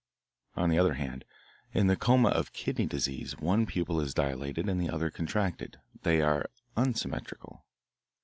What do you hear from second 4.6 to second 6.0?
and the other contracted